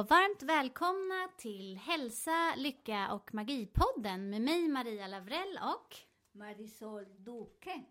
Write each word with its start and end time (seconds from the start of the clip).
Och 0.00 0.10
varmt 0.10 0.42
välkomna 0.42 1.28
till 1.36 1.76
Hälsa, 1.76 2.54
Lycka 2.56 3.12
och 3.12 3.34
Magipodden 3.34 4.30
med 4.30 4.42
mig 4.42 4.68
Maria 4.68 5.06
Lavrell 5.06 5.58
och 5.74 5.96
Marisol 6.32 7.04
Duque. 7.18 7.82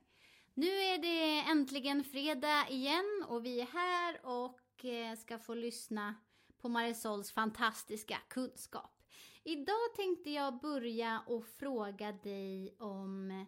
nu 0.53 0.67
är 0.67 0.97
det 0.97 1.49
äntligen 1.51 2.03
fredag 2.03 2.69
igen 2.69 3.25
och 3.27 3.45
vi 3.45 3.61
är 3.61 3.65
här 3.65 4.19
och 4.23 4.85
eh, 4.85 5.17
ska 5.17 5.39
få 5.39 5.53
lyssna 5.53 6.15
på 6.61 6.69
Marisols 6.69 7.31
fantastiska 7.31 8.17
kunskap. 8.29 9.03
Idag 9.43 9.95
tänkte 9.95 10.29
jag 10.29 10.59
börja 10.59 11.23
och 11.27 11.47
fråga 11.47 12.11
dig 12.11 12.75
om 12.79 13.45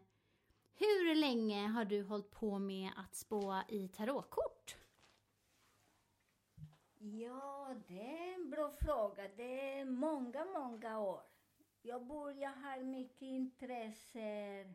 hur 0.75 1.16
länge 1.16 1.67
har 1.67 1.86
du 1.86 2.03
hållit 2.03 2.31
på 2.31 2.59
med 2.59 2.91
att 2.97 3.16
spå 3.16 3.61
i 3.69 3.88
tarotkort? 3.88 4.75
Ja, 7.03 7.75
det 7.88 8.02
är 8.02 8.33
en 8.33 8.49
bra 8.49 8.71
fråga. 8.71 9.27
Det 9.35 9.80
är 9.80 9.85
många, 9.85 10.45
många 10.45 10.99
år. 10.99 11.21
Jag 11.81 12.05
började 12.05 12.55
ha 12.55 12.77
mycket 12.77 13.21
intresse 13.21 14.66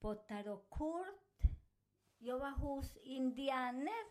på 0.00 0.14
tarotkort. 0.14 1.40
Jag 2.18 2.38
var 2.38 2.50
hos 2.50 2.96
indianer 2.96 4.04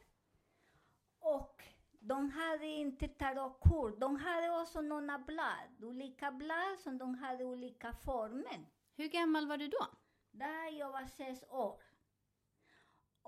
och 1.20 1.64
de 2.00 2.30
hade 2.30 2.66
inte 2.66 3.08
tarotkort. 3.08 4.00
De 4.00 4.16
hade 4.16 4.62
också 4.62 4.82
några 4.82 5.20
blad, 5.20 5.84
olika 5.84 6.32
blad 6.32 6.80
som 6.80 6.98
de 6.98 7.16
hade 7.16 7.46
olika 7.46 7.94
former. 7.94 8.66
Hur 8.96 9.08
gammal 9.08 9.48
var 9.48 9.58
du 9.58 9.68
då? 9.68 9.88
Där 10.32 10.70
jag 10.80 10.92
var 10.92 11.06
sex 11.06 11.44
år. 11.50 11.82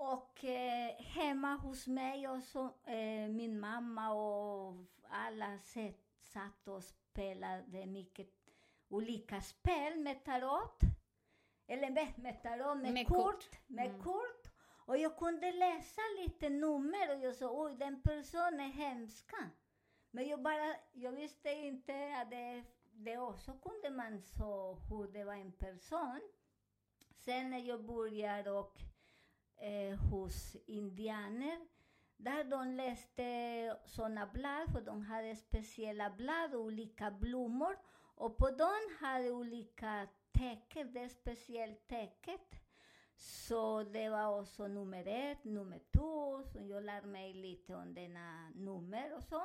Och 0.04 0.44
eh, 0.44 0.94
hemma 0.98 1.54
hos 1.56 1.86
mig 1.86 2.28
och 2.28 2.42
så, 2.42 2.64
eh, 2.86 3.28
min 3.28 3.60
mamma 3.60 4.12
och 4.12 4.74
alla 5.10 5.58
set, 5.58 6.00
satt 6.20 6.68
och 6.68 6.84
spelade 6.84 7.86
mycket 7.86 8.28
olika 8.88 9.40
spel 9.40 9.98
med 9.98 10.24
tarot. 10.24 10.80
Eller 11.66 11.90
med, 11.90 12.12
med 12.18 12.42
tarot, 12.42 12.76
med, 12.78 12.92
Med 12.92 13.06
kort. 13.08 13.24
kort. 13.24 13.60
Med 13.66 13.86
Mm. 13.86 14.02
kort. 14.02 14.46
Och 14.86 14.96
jag 14.98 15.16
kunde 15.18 15.52
läsa 15.52 16.00
lite 16.18 16.48
nummer 16.48 17.10
och 17.16 17.20
jag 17.24 17.34
sa 17.36 17.64
oj, 17.64 17.76
den 17.76 18.02
personen 18.02 18.60
är 18.60 18.68
hemska. 18.72 19.50
Men 20.10 20.28
jag 20.28 20.42
bara, 20.42 20.76
jag 20.92 21.12
visste 21.12 21.50
inte 21.50 22.16
att 22.16 22.30
det, 22.30 22.64
det 22.92 23.18
också 23.18 23.52
kunde 23.52 23.90
man 23.90 24.22
så 24.22 24.74
hur 24.74 25.12
det 25.12 25.24
var 25.24 25.34
en 25.34 25.52
person. 25.52 26.20
Sen 27.14 27.50
när 27.50 27.58
jag 27.58 27.84
började 27.84 28.50
och 28.50 28.78
eh, 29.62 29.98
hos 29.98 30.56
indianer, 30.66 31.58
där 32.16 32.44
de 32.44 32.68
läste 32.68 33.76
sådana 33.84 34.26
blad, 34.26 34.72
för 34.72 34.80
de 34.80 35.02
hade 35.02 35.36
speciella 35.36 36.10
blad 36.10 36.54
och 36.54 36.60
olika 36.60 37.10
blommor. 37.10 37.78
Och 38.14 38.36
på 38.36 38.50
dem 38.50 38.80
hade 39.00 39.30
olika 39.30 40.08
tecken, 40.32 40.92
det 40.92 41.08
speciella 41.08 41.08
speciellt 41.08 41.88
tecket. 41.88 42.62
Så 43.16 43.82
det 43.82 44.08
var 44.08 44.40
också 44.40 44.68
nummer 44.68 45.06
ett, 45.06 45.44
nummer 45.44 45.80
två, 45.96 46.42
så 46.42 46.58
jag 46.62 46.84
lärde 46.84 47.06
mig 47.06 47.32
lite 47.32 47.74
om 47.74 47.94
denna 47.94 48.50
nummer 48.54 49.14
och 49.16 49.22
så. 49.22 49.42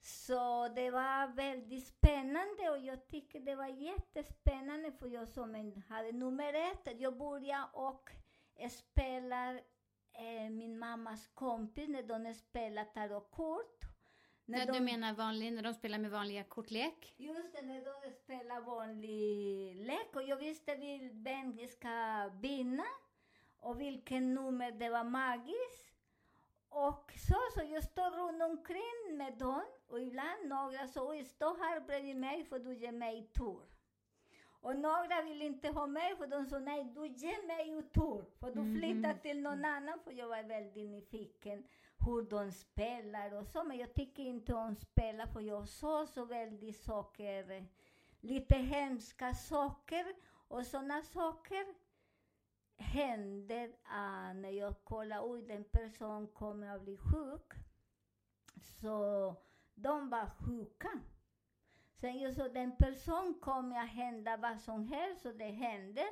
Så 0.00 0.68
det 0.68 0.90
var 0.90 1.34
väldigt 1.34 1.86
spännande 1.86 2.70
och 2.70 2.78
jag 2.78 3.08
tycker 3.08 3.40
det 3.40 3.54
var 3.54 3.66
jättespännande 3.66 4.92
för 4.92 5.08
jag 5.08 5.28
som 5.28 5.72
hade 5.88 6.12
nummer 6.12 6.54
ett, 6.54 7.00
jag 7.00 7.18
började 7.18 7.68
och 7.72 8.10
spela 8.68 9.54
eh, 10.12 10.50
min 10.50 10.78
mammas 10.78 11.26
kompis 11.34 11.88
när 11.88 12.02
de 12.02 12.34
spelar 12.34 12.84
tarotkort. 12.84 13.80
När 14.44 14.66
du 14.72 14.80
menar 14.80 15.14
vanlig, 15.14 15.52
när 15.52 15.62
de 15.62 15.74
spelar 15.74 15.98
med 15.98 16.10
vanliga 16.10 16.44
kortlek? 16.44 17.14
Just 17.16 17.52
det, 17.52 17.62
när 17.62 17.84
de 17.84 18.10
spelar 18.10 18.60
vanlig 18.60 19.76
lek 19.76 20.16
och 20.16 20.22
jag 20.22 20.36
visste 20.36 20.74
vem 21.12 21.58
jag 21.58 21.68
ska 21.70 22.28
vinna 22.40 22.84
och 23.60 23.80
vilken 23.80 24.34
nummer 24.34 24.72
det 24.72 24.88
var 24.88 25.04
magiskt. 25.04 25.86
Och 26.68 27.12
så, 27.28 27.36
så 27.54 27.64
jag 27.72 27.84
står 27.84 28.10
runt 28.10 28.42
omkring 28.42 29.16
med 29.16 29.38
dem 29.38 29.64
och 29.86 30.00
ibland 30.00 30.48
några 30.48 30.86
så, 30.86 31.10
"Oj, 31.10 31.24
stå 31.24 31.56
här 31.56 31.80
bredvid 31.80 32.16
mig 32.16 32.44
för 32.44 32.58
du 32.58 32.74
ger 32.74 32.92
mig 32.92 33.30
tur. 33.34 33.62
Och 34.60 34.76
några 34.76 35.22
vill 35.22 35.42
inte 35.42 35.68
ha 35.68 35.86
mig 35.86 36.16
för 36.16 36.26
de 36.26 36.46
sa 36.46 36.58
nej, 36.58 36.84
du 36.94 37.06
ger 37.06 37.46
mig 37.46 37.82
tur. 37.82 38.24
För 38.38 38.54
du 38.54 38.60
Mhm. 38.60 38.74
flyttar 38.74 39.14
till 39.14 39.40
någon 39.42 39.64
annan 39.64 40.00
för 40.04 40.12
jag 40.12 40.28
var 40.28 40.42
väldigt 40.42 40.90
nyfiken 40.90 41.64
hur 41.98 42.22
de 42.22 42.52
spelar 42.52 43.34
och 43.34 43.46
så. 43.46 43.64
Men 43.64 43.78
jag 43.78 43.94
tycker 43.94 44.22
inte 44.22 44.54
om 44.54 44.76
spela 44.76 45.26
för 45.26 45.40
jag 45.40 45.68
såg 45.68 46.08
så 46.08 46.24
väldigt 46.24 46.76
saker, 46.76 47.66
lite 48.20 48.54
hemska 48.54 49.34
saker 49.34 50.06
och 50.48 50.66
sådana 50.66 51.02
saker 51.02 51.66
händer 52.78 53.68
uh, 53.68 54.34
när 54.34 54.50
jag 54.50 54.84
kollar, 54.84 55.30
oj 55.30 55.42
den 55.42 55.64
personen 55.64 56.26
kommer 56.26 56.76
att 56.76 56.82
bli 56.82 56.96
sjuk. 56.96 57.52
Så 58.80 59.34
de 59.74 60.10
var 60.10 60.26
sjuka. 60.26 60.88
Sen 62.00 62.20
jag 62.20 62.34
sa, 62.34 62.48
den 62.48 62.76
person 62.76 63.34
kommer 63.40 63.76
att 63.76 63.90
hända 63.90 64.36
vad 64.36 64.60
som 64.60 64.88
helst 64.88 65.26
och 65.26 65.34
det 65.34 65.50
händer. 65.50 66.06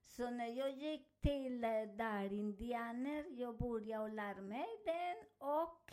Så 0.00 0.30
när 0.30 0.46
jag 0.46 0.70
gick 0.70 1.20
till 1.20 1.64
eh, 1.64 1.82
där 1.96 2.32
indianer, 2.32 3.24
jag 3.30 3.58
började 3.58 4.04
att 4.04 4.12
lära 4.12 4.40
mig 4.40 4.66
den 4.84 5.16
och 5.38 5.92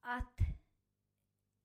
att 0.00 0.38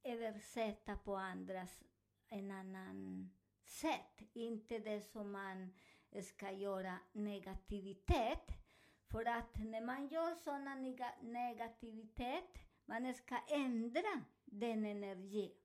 översätta 0.03 0.95
på 0.95 1.15
andras 1.15 1.83
en 2.29 2.51
annan 2.51 3.29
sätt. 3.65 4.21
Inte 4.33 4.79
det 4.79 5.01
som 5.01 5.31
man 5.31 5.73
ska 6.21 6.51
göra 6.51 6.99
negativitet. 7.11 8.47
För 9.11 9.25
att 9.25 9.55
när 9.55 9.81
man 9.81 10.07
gör 10.07 10.35
sådana 10.35 10.75
negativitet, 11.21 12.57
man 12.85 13.13
ska 13.13 13.37
ändra 13.49 14.21
den 14.45 14.85
energin. 14.85 15.62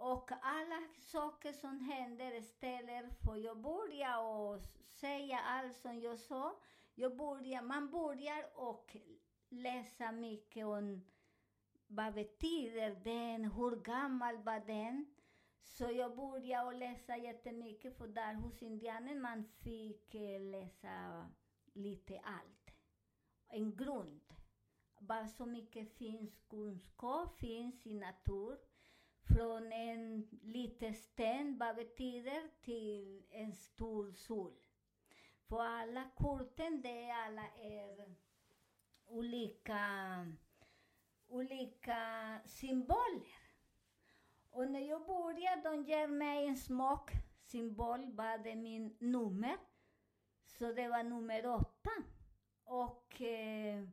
Och 0.00 0.30
alla 0.42 0.82
saker 0.98 1.52
som 1.52 1.80
händer 1.80 2.34
istället 2.34 3.20
för 3.24 3.36
jag 3.36 3.60
börjar 3.60 4.18
och 4.18 4.62
säga 4.88 5.38
allt 5.38 5.76
som 5.76 6.00
jag 6.00 6.18
sa. 6.18 6.56
Jag 6.94 7.16
börjar, 7.16 7.62
man 7.62 7.90
börjar 7.90 8.50
och 8.54 8.96
läsa 9.48 10.12
mycket 10.12 10.66
om 10.66 11.04
vad 11.86 12.14
betyder 12.14 12.94
den, 13.04 13.44
hur 13.44 13.76
gammal 13.76 14.36
var 14.36 14.60
den. 14.60 15.06
Så 15.62 15.90
jag 15.90 16.16
började 16.16 16.68
att 16.68 16.76
läsa 16.76 17.16
jättemycket 17.16 17.98
för 17.98 18.08
där 18.08 18.34
hos 18.34 18.62
indianen 18.62 19.20
man 19.20 19.44
fick 19.44 20.14
eh, 20.14 20.40
läsa 20.40 21.26
lite 21.72 22.20
allt. 22.20 22.70
En 23.48 23.76
grund. 23.76 24.34
Vad 25.00 25.30
så 25.30 25.46
mycket 25.46 25.98
finns 25.98 26.40
kunskap 26.48 27.38
finns 27.38 27.86
i 27.86 27.94
natur. 27.94 28.69
Från 29.34 29.72
en 29.72 30.28
liten 30.42 30.94
sten, 30.94 31.58
vad 31.58 31.76
betyder, 31.76 32.42
till 32.60 33.26
en 33.30 33.52
stor 33.52 34.12
sol. 34.12 34.52
För 35.48 35.60
alla 35.60 36.10
korten, 36.16 36.82
det 36.82 37.04
är 37.04 37.26
alla 37.26 37.46
är 37.62 38.14
olika, 39.06 39.82
olika 41.28 42.40
symboler. 42.46 43.40
Och 44.50 44.70
när 44.70 44.80
jag 44.80 45.06
börjar, 45.06 45.62
de 45.62 45.84
ger 45.84 46.06
mig 46.06 46.46
en 46.46 46.56
smak, 46.56 47.10
symbol, 47.42 48.12
vad 48.12 48.42
det 48.44 48.54
min 48.54 48.96
nummer. 48.98 49.56
Så 50.46 50.72
det 50.72 50.88
var 50.88 51.02
nummer 51.02 51.46
åtta. 51.46 51.90
Och 52.64 53.20
eh, 53.20 53.84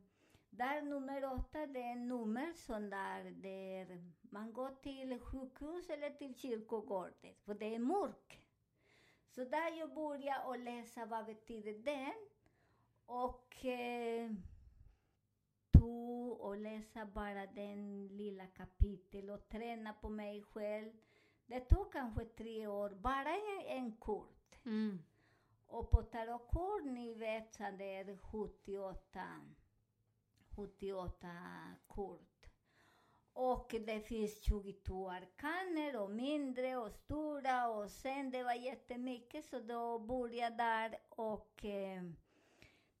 där 0.58 0.82
nummer 0.82 1.24
åtta, 1.24 1.66
det 1.66 1.82
är 1.82 1.94
nummer 1.94 2.52
som 2.52 2.90
där, 2.90 3.24
där 3.30 4.02
man 4.20 4.52
går 4.52 4.70
till 4.70 5.20
sjukhus 5.20 5.90
eller 5.90 6.10
till 6.10 6.34
kyrkogården, 6.34 7.34
för 7.44 7.54
det 7.54 7.74
är 7.74 7.78
mörkt. 7.78 8.42
Så 9.28 9.44
där 9.44 9.78
jag 9.78 9.94
började 9.94 10.44
och 10.44 10.58
läsa 10.58 11.06
vad 11.06 11.26
betyder 11.26 11.74
den 11.74 12.14
och 13.06 13.64
eh, 13.64 14.32
tog 15.72 16.40
och 16.40 16.56
läsa 16.56 17.06
bara 17.06 17.46
den 17.46 18.08
lilla 18.08 18.46
kapitel 18.46 19.30
och 19.30 19.48
träna 19.48 19.92
på 19.92 20.08
mig 20.08 20.42
själv. 20.42 20.92
Det 21.46 21.60
tog 21.60 21.92
kanske 21.92 22.24
tre 22.24 22.66
år, 22.66 22.90
bara 22.90 23.30
en, 23.30 23.66
en 23.66 23.92
kort. 23.92 24.58
Mm. 24.64 24.98
Och 25.66 25.90
på 25.90 26.02
tarotkort, 26.02 26.84
ni 26.84 27.14
vet, 27.14 27.54
så 27.54 27.64
det 27.78 27.94
är 27.94 28.16
78, 28.16 29.20
78 30.58 31.28
kort. 31.86 32.46
Och 33.32 33.74
det 33.86 34.00
finns 34.00 34.42
22 34.42 35.10
arkaner 35.10 36.02
och 36.02 36.10
mindre 36.10 36.76
och 36.76 36.92
stora 36.92 37.68
och 37.68 37.90
sen 37.90 38.30
det 38.30 38.42
var 38.42 38.52
jättemycket 38.52 39.44
så 39.44 39.58
då 39.58 39.98
började 39.98 40.36
jag 40.36 40.56
där 40.56 40.98
och 41.08 41.64
eh, 41.64 42.02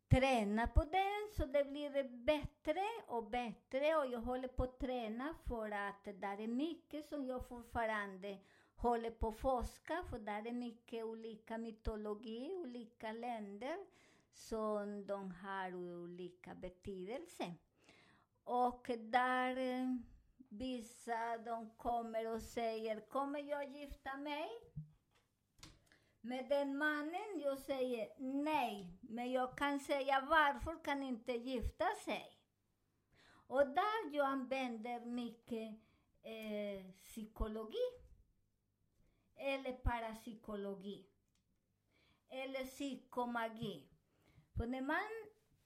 träna 0.08 0.66
på 0.66 0.84
den 0.84 1.28
så 1.36 1.46
det 1.46 1.64
blir 1.64 2.24
bättre 2.24 2.84
och 3.06 3.24
bättre 3.24 3.96
och 3.96 4.06
jag 4.06 4.20
håller 4.20 4.48
på 4.48 4.62
att 4.62 4.78
träna 4.78 5.34
för 5.48 5.70
att 5.70 6.04
det 6.04 6.12
där 6.12 6.40
är 6.40 6.46
mycket 6.46 7.08
som 7.08 7.26
jag 7.26 7.48
fortfarande 7.48 8.38
håller 8.76 9.10
på 9.10 9.28
att 9.28 9.38
forska 9.38 10.04
för 10.10 10.18
där 10.18 10.46
är 10.46 10.52
mycket 10.52 11.04
olika 11.04 11.58
mytologi, 11.58 12.52
olika 12.52 13.12
länder 13.12 13.78
som 14.32 15.06
de 15.06 15.30
har 15.30 15.74
olika 15.74 16.54
betydelse. 16.54 17.54
Och 18.44 18.90
där 18.98 19.56
eh, 19.56 19.96
vissa 20.48 21.38
de 21.38 21.70
kommer 21.76 22.32
och 22.34 22.42
säger, 22.42 23.08
kommer 23.08 23.40
jag 23.40 23.76
gifta 23.76 24.16
mig? 24.16 24.48
med 26.20 26.48
den 26.48 26.78
mannen, 26.78 27.40
jag 27.44 27.58
säger 27.58 28.08
nej, 28.18 28.98
men 29.00 29.32
jag 29.32 29.58
kan 29.58 29.80
säga 29.80 30.20
varför 30.20 30.84
kan 30.84 31.02
inte 31.02 31.32
gifta 31.32 31.86
sig? 32.04 32.38
Och 33.46 33.66
där 33.66 34.12
jag 34.12 34.26
använder 34.26 35.00
mycket 35.00 35.80
eh, 36.22 36.92
psykologi, 37.04 37.88
eller 39.36 39.72
parapsykologi, 39.72 41.06
eller 42.28 42.64
psykomagi. 42.64 43.87
För 44.58 44.66
när 44.66 44.82
man 44.82 45.08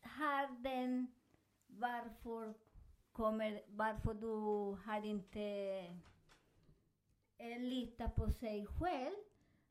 har 0.03 0.63
den, 0.63 1.07
varför 1.67 2.55
kommer, 3.13 3.63
varför 3.69 4.15
du 4.15 4.27
har 4.85 5.07
inte 5.07 5.41
eh, 7.39 7.59
litat 7.59 8.15
på 8.15 8.31
sig 8.31 8.67
själv, 8.67 9.17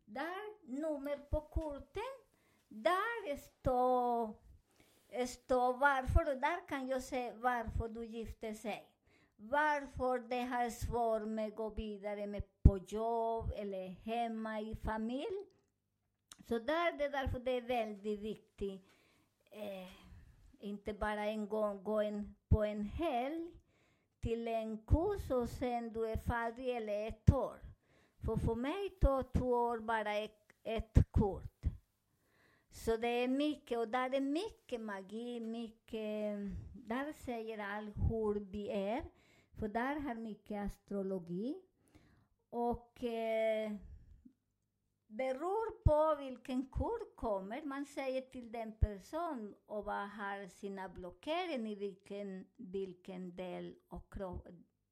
där, 0.05 0.67
nummer 0.67 1.17
på 1.17 1.41
korten, 1.41 2.11
där 2.67 3.37
står, 3.37 4.33
eh, 5.07 5.27
står 5.27 5.77
varför, 5.77 6.35
och 6.35 6.41
där 6.41 6.67
kan 6.67 6.87
jag 6.87 7.03
se 7.03 7.31
varför 7.31 7.89
du 7.89 8.05
gifte 8.05 8.55
sig. 8.55 8.87
Varför 9.35 10.19
det 10.19 10.41
har 10.41 10.69
svårt 10.69 11.27
med 11.27 11.47
att 11.47 11.55
gå 11.55 11.69
vidare 11.69 12.27
med 12.27 12.43
på 12.63 12.77
jobb 12.77 13.51
eller 13.55 13.87
hemma 13.89 14.59
i 14.61 14.75
familj. 14.75 15.45
Så 16.47 16.59
där, 16.59 16.97
det 16.97 17.05
är 17.05 17.09
därför 17.09 17.39
det 17.39 17.51
är 17.51 17.61
väldigt 17.61 18.19
viktigt, 18.19 18.87
eh, 19.51 19.89
inte 20.59 20.93
bara 20.93 21.25
en 21.25 21.47
gång 21.47 21.83
gå 21.83 22.01
en, 22.01 22.35
på 22.49 22.63
en 22.63 22.81
helg 22.81 23.51
till 24.19 24.47
en 24.47 24.77
kurs 24.77 25.31
och 25.31 25.49
sen 25.49 25.93
du 25.93 26.07
är 26.07 26.17
färdig, 26.17 26.75
eller 26.75 27.07
ett 27.07 27.33
år. 27.33 27.59
För 28.25 28.35
för 28.35 28.55
mig 28.55 28.89
tar 28.89 29.23
två 29.23 29.51
år 29.51 29.79
bara 29.79 30.15
ett, 30.15 30.51
ett 30.63 31.11
kort. 31.11 31.61
Så 32.71 32.97
det 32.97 33.07
är 33.07 33.27
mycket, 33.27 33.77
och 33.79 33.87
där 33.87 34.15
är 34.15 34.21
mycket 34.21 34.81
magi, 34.81 35.39
mycket... 35.39 36.37
Där 36.73 37.13
säger 37.13 37.57
allt 37.57 37.97
hur 37.97 38.39
vi 38.39 38.69
är, 38.69 39.03
för 39.59 39.67
där 39.67 39.99
har 39.99 40.15
mycket 40.15 40.65
astrologi. 40.65 41.61
Och 42.49 43.03
eh, 43.03 43.71
beror 45.11 45.83
på 45.83 46.15
vilken 46.15 46.65
kurs 46.65 47.15
kommer, 47.15 47.61
man 47.65 47.85
säger 47.85 48.21
till 48.21 48.51
den 48.51 48.73
person 48.73 49.55
och 49.65 49.85
vad 49.85 50.09
har 50.09 50.47
sina 50.47 50.89
blockeringar 50.89 51.71
i 51.71 51.75
vilken, 51.75 52.45
vilken 52.55 53.35
del 53.35 53.75
av, 53.87 54.01
kro 54.11 54.41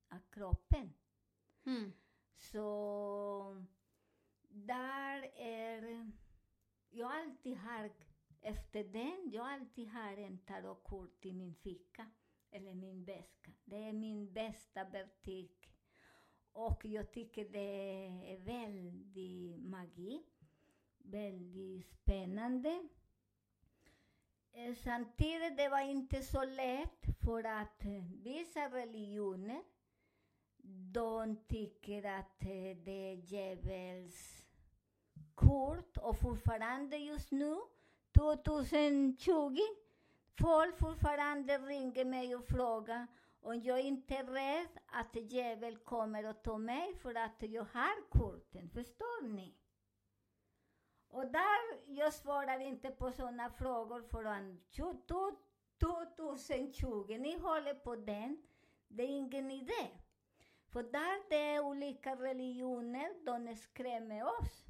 av 0.10 0.20
kroppen. 0.32 0.94
Mm. 1.66 1.92
Så 2.36 3.66
där 4.50 5.32
är... 5.36 6.12
Jag 6.90 7.12
alltid 7.12 7.58
har, 7.58 7.92
efter 8.42 8.84
den, 8.84 9.30
jag 9.32 9.48
alltid 9.48 9.88
har 9.88 10.18
en 10.18 10.38
tarotkort 10.38 11.26
i 11.26 11.34
min 11.34 11.56
ficka, 11.56 12.10
eller 12.52 12.74
min 12.74 13.04
väska. 13.04 13.52
Det 13.66 13.76
är 13.76 13.94
min 13.94 14.34
bästa 14.34 14.84
verktyg. 14.84 15.69
Och 16.60 16.86
jag 16.86 17.12
tycker 17.12 17.46
det 17.46 18.08
är 18.34 18.38
väldigt 18.38 19.60
magi, 19.60 20.24
väldigt 20.98 21.86
spännande. 21.86 22.88
Eh, 24.52 24.76
samtidigt 24.76 25.58
det 25.58 25.70
var 25.70 25.82
inte 25.82 26.22
så 26.22 26.44
lätt 26.46 27.06
för 27.24 27.44
att 27.44 27.86
eh, 27.86 28.04
vissa 28.24 28.70
religioner 28.70 29.64
de 30.94 31.36
tycker 31.48 32.04
att 32.04 32.44
eh, 32.44 32.78
det 32.84 33.12
är 33.12 33.16
djävuls 33.16 34.44
kort 35.36 35.98
och 35.98 36.20
fortfarande 36.20 36.98
just 36.98 37.32
nu, 37.32 37.58
2020, 38.18 39.58
folk 40.40 40.80
fortfarande 40.80 41.58
ringer 41.58 42.06
mig 42.06 42.36
och 42.36 42.48
frågar 42.48 43.08
om 43.42 43.62
jag 43.64 43.82
inte 43.82 44.16
är 44.16 44.24
rädd 44.24 44.80
att 44.86 45.16
djävul 45.32 45.78
kommer 45.78 46.30
och 46.30 46.44
tar 46.44 46.58
mig 46.58 46.96
för 46.96 47.16
att 47.16 47.36
jag 47.40 47.64
har 47.64 48.10
korten. 48.10 48.70
Förstår 48.70 49.28
ni? 49.28 49.56
Och 51.10 51.32
där, 51.32 51.60
jag 51.88 52.14
svarar 52.14 52.60
inte 52.60 52.90
på 52.90 53.12
sådana 53.12 53.50
frågor 53.50 54.02
förrän 54.02 54.62
2020. 55.80 57.18
Ni 57.20 57.38
håller 57.38 57.74
på 57.74 57.96
den, 57.96 58.44
det 58.88 59.04
är 59.04 59.08
ingen 59.08 59.52
idé. 59.52 59.90
För 60.68 60.84
där 60.84 61.30
det 61.30 61.36
är 61.36 61.60
olika 61.60 62.16
religioner, 62.16 63.26
de 63.26 63.56
skrämmer 63.56 64.24
oss. 64.24 64.66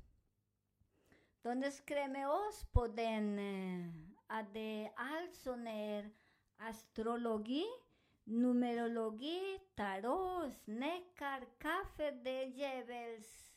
De 1.42 1.72
skrämmer 1.72 2.48
oss 2.48 2.66
på 2.72 2.88
den, 2.88 3.40
eh, 3.40 3.92
att 4.28 4.54
det 4.54 4.86
är 4.86 4.92
allt 4.96 5.36
som 5.36 5.68
är 5.68 6.10
astrologi, 6.58 7.66
numerologi, 8.30 9.60
tarot, 9.76 10.54
snäckar, 10.64 11.46
kaffe, 11.58 12.12
det 12.12 12.44
är 12.44 12.46
djävuls, 12.46 13.52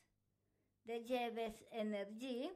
det 0.82 0.92
är 0.92 1.00
djävuls 1.00 1.62
energi. 1.70 2.50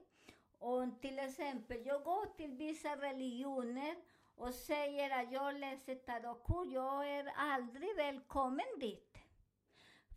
Och 0.58 1.00
till 1.00 1.18
exempel, 1.18 1.86
jag 1.86 2.04
går 2.04 2.36
till 2.36 2.52
vissa 2.52 2.96
religioner 2.96 3.96
och 4.34 4.54
säger 4.54 5.20
att 5.22 5.32
jag 5.32 5.58
läser 5.58 5.94
tarotkort, 5.94 6.72
jag 6.72 7.10
är 7.10 7.32
aldrig 7.36 7.96
välkommen 7.96 8.78
dit. 8.80 9.18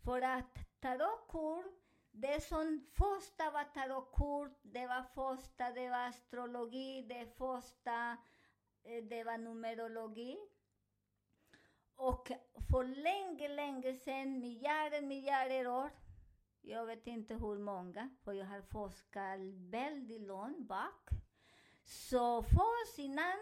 För 0.04 0.22
att 0.22 0.58
tarotkort, 0.80 1.66
det 2.12 2.40
som 2.44 2.86
första 2.92 3.50
var 3.50 3.64
tarotkort, 3.64 4.58
det 4.62 4.86
var 4.86 5.02
första, 5.02 5.70
det 5.70 5.88
var 5.88 6.08
astrologi, 6.08 7.02
det 7.02 7.36
första, 7.36 8.16
eh, 8.84 9.04
det 9.04 9.24
var 9.24 9.38
numerologi. 9.38 10.38
Och 12.02 12.32
för 12.70 12.84
länge, 12.84 13.48
länge 13.48 13.94
sedan, 13.94 14.40
miljarder, 14.40 15.02
miljarder 15.02 15.66
år, 15.68 15.90
jag 16.60 16.86
vet 16.86 17.06
inte 17.06 17.34
hur 17.34 17.58
många, 17.58 18.10
för 18.24 18.32
jag 18.32 18.46
har 18.46 18.62
forskat 18.62 19.40
väldigt 19.70 20.20
långt 20.20 20.68
bak. 20.68 21.08
Så 21.84 22.42
först 22.42 22.98
innan 22.98 23.38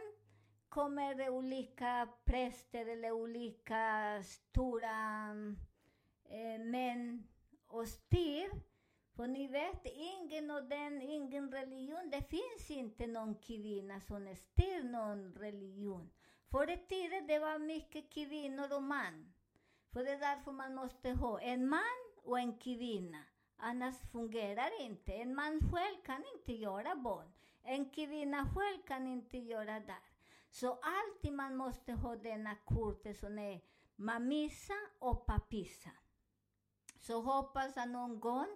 kommer 0.68 1.14
det 1.14 1.30
olika 1.30 2.08
präster 2.24 2.86
eller 2.86 3.12
olika 3.12 4.22
stora 4.22 5.28
eh, 6.24 6.60
män 6.60 7.28
och 7.66 7.88
styr. 7.88 8.50
För 9.16 9.26
ni 9.26 9.48
vet, 9.48 9.86
ingen 9.86 10.50
och 10.50 10.64
den, 10.64 11.02
ingen 11.02 11.52
religion, 11.52 12.10
det 12.10 12.22
finns 12.22 12.70
inte 12.70 13.06
någon 13.06 13.34
kvinna 13.34 14.00
som 14.00 14.36
styr 14.36 14.82
någon 14.82 15.34
religion. 15.34 16.10
Förr 16.50 16.70
i 16.70 16.76
tiden 16.76 17.26
det 17.26 17.38
var 17.38 17.58
mycket 17.58 18.12
kvinnor 18.12 18.72
och 18.76 18.82
man. 18.82 19.32
För 19.92 20.04
det 20.04 20.10
är 20.10 20.18
därför 20.18 20.52
man 20.52 20.74
måste 20.74 21.10
ha 21.10 21.40
en 21.40 21.68
man 21.68 22.12
och 22.16 22.38
en 22.38 22.58
kvinna. 22.58 23.22
Annars 23.56 23.94
fungerar 24.12 24.70
det 24.78 24.84
inte. 24.84 25.12
En 25.12 25.34
man 25.34 25.60
själv 25.72 26.02
kan 26.04 26.24
inte 26.36 26.52
göra 26.52 26.96
barn. 26.96 27.32
En 27.62 27.90
kvinna 27.90 28.54
själv 28.54 28.82
kan 28.86 29.06
inte 29.06 29.38
göra 29.38 29.80
det. 29.80 30.02
Så 30.50 30.78
alltid 30.82 31.32
man 31.32 31.56
måste 31.56 31.92
ha 31.92 32.16
denna 32.16 32.54
kortet 32.54 33.18
som 33.18 33.38
är 33.38 33.60
mamissa 33.96 34.74
och 34.98 35.26
papissa. 35.26 35.90
Så 37.00 37.20
hoppas 37.20 37.76
att 37.76 37.88
någon 37.88 38.20
gång 38.20 38.48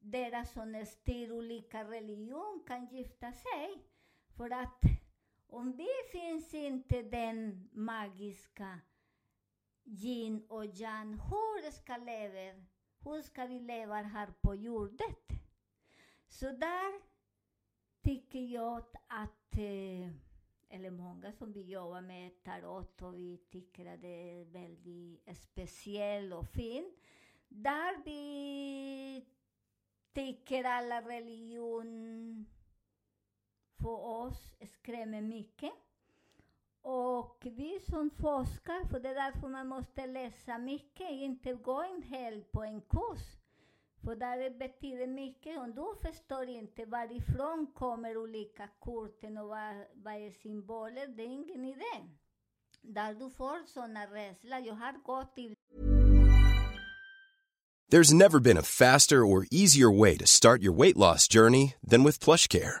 deras 0.00 0.52
som 0.52 0.86
styr 0.86 1.32
olika 1.32 1.84
religion 1.84 2.64
kan 2.66 2.86
gifta 2.86 3.32
sig. 3.32 3.84
För 4.36 4.50
att 4.50 4.82
om 5.48 5.76
det 5.76 6.10
finns 6.12 6.54
inte 6.54 7.02
den 7.02 7.68
magiska 7.72 8.80
yin 9.84 10.46
och 10.48 10.66
yang, 10.66 11.12
hur 11.12 11.70
ska, 11.70 11.96
leva, 11.96 12.64
hur 13.04 13.22
ska 13.22 13.46
vi 13.46 13.60
leva 13.60 13.94
här 13.94 14.32
på 14.40 14.54
jorden? 14.54 15.14
Så 16.28 16.46
där 16.52 17.00
tycker 18.02 18.40
jag 18.40 18.84
att, 19.06 19.58
eh, 19.58 20.10
eller 20.68 20.90
många 20.90 21.32
som 21.32 21.52
vi 21.52 21.62
jobbar 21.62 22.00
med 22.00 22.42
tarot 22.42 23.02
och 23.02 23.14
vi 23.18 23.36
tycker 23.50 23.94
att 23.94 24.00
det 24.02 24.40
är 24.40 24.44
väldigt 24.44 25.38
speciellt 25.38 26.34
och 26.34 26.48
fint. 26.48 26.94
Där 27.48 28.04
vi 28.04 29.26
tycker 30.12 30.64
alla 30.64 31.00
religion 31.00 32.46
för 33.80 34.06
oss 34.06 34.52
skrämmer 34.66 35.20
mycket. 35.20 35.72
Och 36.82 37.38
vi 37.42 37.80
som 37.90 38.10
forskar, 38.10 38.88
för 38.88 39.00
det 39.00 39.08
är 39.08 39.14
därför 39.14 39.48
man 39.48 39.68
måste 39.68 40.06
läsa 40.06 40.58
mycket, 40.58 41.10
inte 41.10 41.54
gå 41.54 41.82
en 41.82 42.02
hel 42.02 42.42
på 42.42 42.62
en 42.62 42.80
kurs. 42.80 43.38
För 44.04 44.16
det 44.16 44.58
betyder 44.58 45.06
mycket. 45.06 45.58
Om 45.58 45.74
du 45.74 46.08
förstår 46.08 46.48
inte 46.48 46.84
varifrån 46.84 47.66
kommer 47.74 48.16
olika 48.16 48.68
korten 48.78 49.38
och 49.38 49.48
vad, 49.48 49.74
vad 49.94 50.14
är 50.14 50.30
symboler, 50.30 51.06
det 51.06 51.22
är 51.22 51.26
ingen 51.26 51.64
idé. 51.64 52.04
Där 52.82 53.14
du 53.14 53.30
får 53.30 53.66
såna 53.66 54.06
rädsla. 54.06 54.60
Jag 54.60 54.74
har 54.74 54.92
gått 54.92 55.38
There's 57.90 58.12
never 58.12 58.38
been 58.38 58.58
a 58.58 58.62
faster 58.62 59.24
or 59.24 59.46
easier 59.50 59.90
way 59.90 60.18
to 60.18 60.26
start 60.26 60.62
your 60.62 60.76
weight 60.76 60.96
loss 60.96 61.26
journey 61.26 61.74
than 61.82 62.04
with 62.04 62.20
PlushCare. 62.20 62.80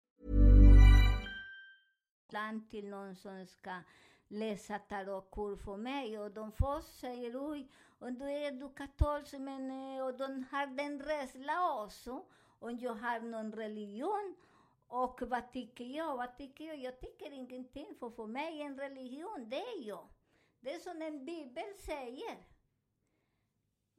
Land 2.33 2.69
till 2.69 2.89
någon 2.89 3.15
som 3.15 3.47
ska 3.47 3.81
läsa 4.27 4.79
tarotkort 4.79 5.61
för 5.61 5.77
mig 5.77 6.19
och 6.19 6.31
de 6.31 6.51
först 6.51 6.99
säger 6.99 7.51
oj, 7.51 7.69
och 7.99 8.13
då 8.13 8.25
är 8.25 8.51
du 8.51 8.69
katolsk 8.69 9.33
men 9.33 9.71
eh, 9.71 10.05
och 10.05 10.17
de 10.17 10.45
har 10.51 10.67
den 10.67 10.99
rädsla 10.99 11.83
också. 11.83 12.25
Om 12.59 12.77
jag 12.77 12.93
har 12.93 13.19
någon 13.19 13.51
religion 13.53 14.35
och 14.87 15.21
vad 15.21 15.51
tycker 15.51 15.83
jag? 15.83 16.17
Vad 16.17 16.37
tycker 16.37 16.65
jag? 16.65 16.77
Jag 16.77 16.99
tycker 16.99 17.31
ingenting 17.31 17.95
för 17.99 18.09
för 18.09 18.27
mig 18.27 18.61
en 18.61 18.77
religion, 18.79 19.49
det 19.49 19.61
är 19.61 19.87
jag. 19.87 20.07
Det 20.59 20.73
är 20.73 20.79
som 20.79 21.01
en 21.01 21.25
bibel 21.25 21.73
säger. 21.77 22.37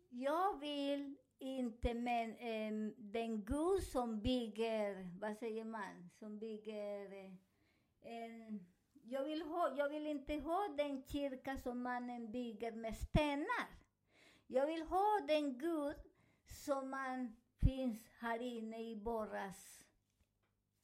Jag 0.09 0.61
vill 0.61 1.17
inte 1.39 1.95
men 1.95 2.37
eh, 2.37 2.93
den 2.97 3.45
Gud 3.45 3.83
som 3.83 4.21
bygger, 4.21 5.19
vad 5.21 5.37
säger 5.37 5.65
man, 5.65 6.11
som 6.19 6.39
bygger 6.39 7.13
eh, 7.13 7.33
en, 8.03 8.67
jag, 9.05 9.25
vill 9.25 9.43
ha, 9.43 9.75
jag 9.77 9.89
vill 9.89 10.07
inte 10.07 10.35
ha 10.35 10.69
den 10.77 11.03
kyrka 11.09 11.57
som 11.57 11.83
mannen 11.83 12.33
bygger 12.33 12.73
med 12.73 12.97
stenar. 12.97 13.67
Jag 14.47 14.67
vill 14.67 14.83
ha 14.83 15.21
den 15.29 15.59
Gud 15.59 15.97
som 16.47 16.91
man 16.91 17.37
finns 17.61 18.09
här 18.21 18.43
inne 18.43 18.91
i 18.91 18.97
borras, 18.97 19.83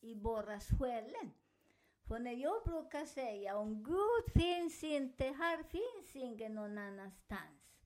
i 0.01 0.15
borras 0.15 0.69
själen. 0.79 1.31
För 2.09 2.19
när 2.19 2.33
jag 2.33 2.63
brukar 2.65 3.05
säga 3.05 3.57
om 3.57 3.83
Gud 3.83 4.43
finns 4.43 4.85
inte 4.85 5.25
här, 5.25 5.63
finns 5.63 6.17
ingen 6.17 6.55
någon 6.55 6.79
annanstans. 6.79 7.79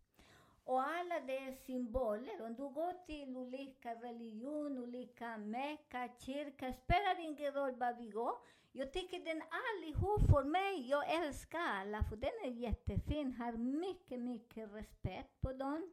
Och 0.65 0.83
alla 0.83 1.21
de 1.21 1.53
symboler, 1.53 2.43
om 2.43 2.55
du 2.55 2.69
går 2.69 3.07
till 3.07 3.37
olika 3.37 3.95
religioner, 3.95 4.83
olika 4.83 5.37
Mecka, 5.37 6.09
kyrka, 6.19 6.73
spelar 6.73 7.21
ingen 7.21 7.53
roll 7.53 7.75
var 7.75 7.93
vi 7.93 8.09
går. 8.09 8.35
Jag 8.75 8.93
tycker 8.93 9.19
den 9.25 9.43
allihop 9.51 10.21
för 10.31 10.45
mig, 10.45 10.89
jag 10.89 11.11
älskar 11.11 11.59
alla, 11.59 12.05
för 12.05 12.17
den 12.17 12.31
är 12.45 12.51
jättefin, 12.51 13.33
har 13.33 13.53
mycket, 13.53 14.21
mycket 14.21 14.73
respekt 14.73 15.41
på 15.41 15.53
dem. 15.53 15.93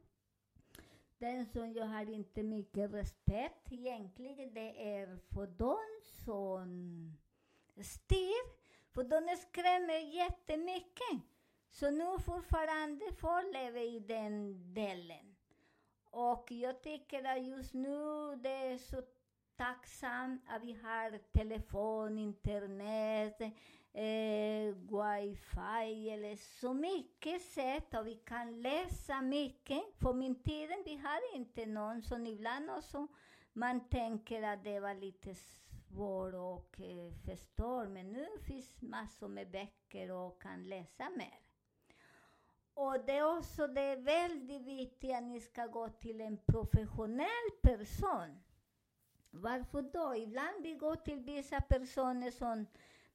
Den 1.17 1.45
som 1.45 1.73
jag 1.73 1.85
har 1.85 2.09
inte 2.09 2.43
mycket 2.43 2.93
respekt 2.93 3.71
egentligen, 3.71 4.53
det 4.53 4.93
är 4.93 5.17
för 5.33 5.47
dem 5.47 6.01
som 6.25 6.67
styr, 7.81 8.59
för 8.93 9.03
de 9.03 9.37
skrämmer 9.37 9.99
jättemycket. 9.99 11.21
Så 11.69 11.91
nu 11.91 12.19
fortfarande 12.19 13.11
får 13.11 13.53
leva 13.53 13.79
i 13.79 13.99
den 13.99 14.73
delen. 14.73 15.35
Och 16.11 16.51
jag 16.51 16.81
tycker 16.81 17.23
att 17.23 17.45
just 17.45 17.73
nu 17.73 18.35
det 18.35 18.49
är 18.49 18.77
så 18.77 19.01
tacksam 19.59 20.41
att 20.47 20.63
vi 20.63 20.73
har 20.73 21.17
telefon, 21.31 22.17
internet, 22.17 23.41
eh, 23.93 24.75
wifi 24.89 26.09
eller 26.09 26.35
så 26.35 26.73
mycket 26.73 27.41
sätt 27.41 27.93
och 27.93 28.07
vi 28.07 28.15
kan 28.15 28.61
läsa 28.61 29.21
mycket. 29.21 29.99
På 29.99 30.13
min 30.13 30.43
tid 30.43 30.69
vi 30.85 30.95
hade 30.95 31.35
inte 31.35 31.65
någon, 31.65 32.01
så 32.01 32.17
ibland 32.17 32.69
också 32.69 33.07
man 33.53 33.89
tänker 33.89 34.43
att 34.43 34.63
det 34.63 34.79
var 34.79 34.93
lite 34.93 35.35
svårt 35.35 36.33
att 36.33 36.79
eh, 36.79 37.13
förstå, 37.25 37.85
men 37.85 38.11
nu 38.11 38.27
finns 38.47 38.81
massor 38.81 39.27
med 39.27 39.51
böcker 39.51 40.11
och 40.11 40.41
kan 40.41 40.67
läsa 40.67 41.09
mer. 41.09 41.39
Och 42.73 43.05
det 43.05 43.17
är 43.17 43.37
också 43.37 43.67
det 43.67 43.81
är 43.81 43.97
väldigt 43.97 44.61
viktigt 44.61 45.15
att 45.15 45.23
ni 45.23 45.41
ska 45.41 45.67
gå 45.67 45.89
till 45.89 46.21
en 46.21 46.37
professionell 46.37 47.49
person. 47.61 48.39
Varför 49.31 49.81
då? 49.81 50.15
Ibland 50.15 50.63
vi 50.63 50.73
går 50.73 50.95
till 50.95 51.19
vissa 51.19 51.61
personer 51.61 52.31
som 52.31 52.65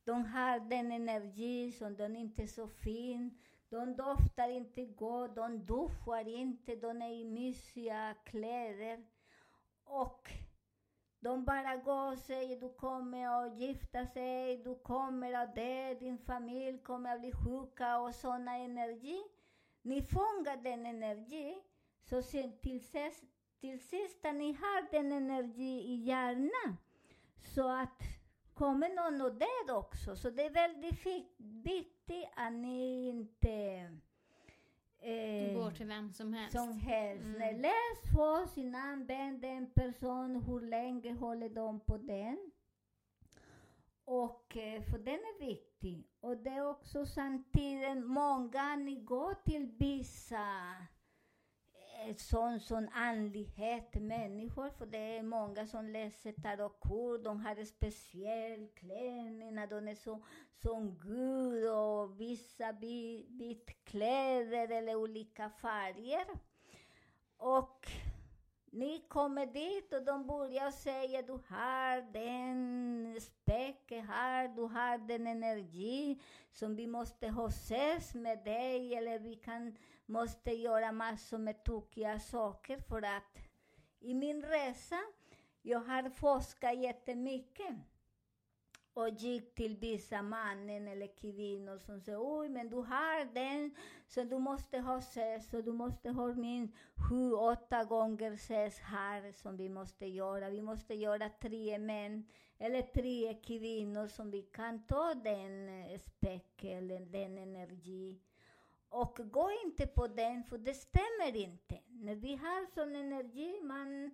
de 0.04 0.24
har 0.24 0.60
den 0.60 0.92
energi 0.92 1.72
som 1.72 1.96
de 1.96 2.16
inte 2.16 2.42
är 2.42 2.46
så 2.46 2.68
fin. 2.68 3.38
De 3.68 3.96
doftar 3.96 4.48
inte 4.48 4.84
gott, 4.84 5.36
de 5.36 5.66
duschar 5.66 6.28
inte, 6.28 6.76
de 6.76 7.02
är 7.02 7.10
i 7.12 7.24
mysiga 7.24 8.14
kläder. 8.24 9.04
Och 9.84 10.30
de 11.20 11.44
bara 11.44 11.76
går 11.76 12.12
och 12.12 12.18
säger 12.18 12.60
du 12.60 12.68
kommer 12.68 13.46
att 13.46 13.58
gifta 13.58 14.06
sig, 14.06 14.56
du 14.56 14.74
kommer 14.74 15.32
att 15.32 15.54
dö, 15.54 15.94
din 15.94 16.18
familj 16.18 16.78
kommer 16.78 17.14
att 17.14 17.20
bli 17.20 17.32
sjuka 17.32 17.98
och 17.98 18.14
såna 18.14 18.56
energi. 18.56 19.22
Ni 19.82 20.02
fångar 20.02 20.62
den 20.62 20.86
energi, 20.86 21.62
så 22.02 22.22
till, 22.62 22.84
sist, 22.84 23.24
till 23.64 23.80
sist 23.80 24.24
att 24.24 24.34
ni 24.34 24.52
har 24.52 24.90
den 24.90 25.12
energi 25.12 25.80
i 25.80 25.94
hjärnan. 25.94 26.76
Så 27.54 27.68
att 27.68 28.02
kommer 28.54 28.88
någon 28.88 29.20
och 29.20 29.34
dör 29.34 29.76
också. 29.78 30.16
Så 30.16 30.30
det 30.30 30.42
är 30.42 30.50
väldigt 30.50 31.06
viktigt 31.38 32.28
att 32.36 32.52
ni 32.52 33.08
inte 33.08 33.50
eh, 34.98 35.54
går 35.54 35.70
till 35.70 35.86
vem 35.86 36.12
som 36.12 36.32
helst. 36.32 36.58
Som 36.58 36.72
helst. 36.72 37.24
Mm. 37.24 37.60
Läs 37.60 38.14
först 38.16 38.56
innan 38.56 39.06
vänd 39.06 39.44
en 39.44 39.70
person, 39.70 40.36
hur 40.36 40.60
länge 40.60 41.12
håller 41.12 41.48
de 41.48 41.80
på 41.80 41.96
den? 41.96 42.50
Och 44.04 44.56
eh, 44.56 44.82
för 44.82 44.98
den 44.98 45.14
är 45.14 45.46
viktig. 45.46 46.08
Och 46.20 46.36
det 46.36 46.50
är 46.50 46.70
också 46.70 47.06
samtidigt 47.06 48.06
många, 48.06 48.76
ni 48.76 48.96
går 48.96 49.34
till 49.34 49.70
vissa 49.78 50.46
Eh, 52.02 52.16
sån, 52.16 52.60
sån 52.60 52.88
andlighet 52.88 53.94
människor, 53.94 54.70
för 54.70 54.86
det 54.86 55.16
är 55.16 55.22
många 55.22 55.66
som 55.66 55.88
läser 55.88 56.32
tarotkort, 56.32 57.24
de 57.24 57.40
har 57.40 57.64
speciell 57.64 58.68
klänning, 58.74 59.54
de 59.70 59.88
är 59.88 59.94
så, 59.94 60.24
som 60.62 60.98
Gud 60.98 61.70
och 61.70 62.20
vissa 62.20 62.72
vit 63.28 63.84
kläder 63.84 64.68
eller 64.70 64.96
olika 64.96 65.50
färger. 65.50 66.26
Och 67.36 67.88
ni 68.74 69.04
kommer 69.08 69.46
dit 69.46 69.92
och 69.92 70.04
de 70.04 70.26
börjar 70.26 70.70
säga 70.70 71.22
du 71.22 71.32
har 71.32 72.12
den 72.12 73.20
späck 73.20 73.92
här, 74.08 74.48
du 74.48 74.62
har 74.62 74.98
den 74.98 75.26
energi 75.26 76.20
som 76.52 76.76
vi 76.76 76.86
måste 76.86 77.28
ha 77.28 77.48
ses 77.48 78.14
med 78.14 78.44
dig 78.44 78.94
eller 78.94 79.18
vi 79.18 79.34
kan, 79.34 79.76
måste 80.06 80.50
göra 80.50 80.92
massor 80.92 81.38
med 81.38 81.64
tokiga 81.64 82.18
saker 82.18 82.78
för 82.78 83.02
att 83.02 83.38
i 84.00 84.14
min 84.14 84.42
resa, 84.42 84.98
jag 85.62 85.80
har 85.80 86.10
forskat 86.10 86.78
jättemycket 86.78 87.76
och 88.94 89.08
gick 89.08 89.54
till 89.54 89.76
vissa 89.76 90.22
mannen 90.22 90.88
eller 90.88 91.06
kvinnor 91.06 91.78
som 91.78 92.00
sa 92.00 92.12
oj, 92.16 92.48
men 92.48 92.70
du 92.70 92.76
har 92.76 93.34
den, 93.34 93.74
så 94.06 94.24
du 94.24 94.38
måste 94.38 94.78
ha 94.78 95.00
sex, 95.00 95.54
och 95.54 95.64
du 95.64 95.72
måste 95.72 96.10
ha 96.10 96.34
minst 96.34 96.74
sju, 97.08 97.32
åtta 97.32 97.84
gånger 97.84 98.32
ses 98.32 98.78
här 98.78 99.32
som 99.32 99.56
vi 99.56 99.68
måste 99.68 100.06
göra. 100.06 100.50
Vi 100.50 100.62
måste 100.62 100.94
göra 100.94 101.28
tre 101.28 101.78
män 101.78 102.26
eller 102.58 102.82
tre 102.82 103.34
kvinnor 103.34 104.06
som 104.06 104.30
vi 104.30 104.42
kan 104.42 104.86
ta 104.86 105.14
den 105.14 105.68
eh, 105.68 106.00
spekeln, 106.00 106.90
eller 106.90 107.00
den 107.00 107.38
energi. 107.38 108.20
Och 108.88 109.18
gå 109.24 109.50
inte 109.64 109.86
på 109.86 110.06
den, 110.06 110.44
för 110.44 110.58
det 110.58 110.74
stämmer 110.74 111.36
inte. 111.36 111.80
När 111.86 112.14
vi 112.14 112.36
har 112.36 112.74
sån 112.74 112.96
energi, 112.96 113.60
man 113.62 114.10